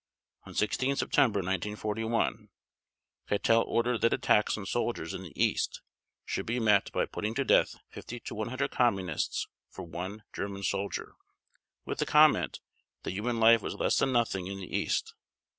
On 0.47 0.55
16 0.55 0.95
September 0.95 1.41
1941 1.41 2.49
Keitel 3.29 3.61
ordered 3.67 4.01
that 4.01 4.13
attacks 4.13 4.57
on 4.57 4.65
soldiers 4.65 5.13
in 5.13 5.21
the 5.21 5.39
East 5.39 5.83
should 6.25 6.47
be 6.47 6.59
met 6.59 6.91
by 6.91 7.05
putting 7.05 7.35
to 7.35 7.45
death 7.45 7.75
50 7.91 8.19
to 8.21 8.33
100 8.33 8.71
Communists 8.71 9.45
for 9.69 9.83
one 9.83 10.23
German 10.33 10.63
soldier, 10.63 11.13
with 11.85 11.99
the 11.99 12.07
comment 12.07 12.61
that 13.03 13.11
human 13.11 13.39
life 13.39 13.61
was 13.61 13.75
less 13.75 13.99
than 13.99 14.11
nothing 14.11 14.47
in 14.47 14.57
the 14.59 14.75
East. 14.75 15.13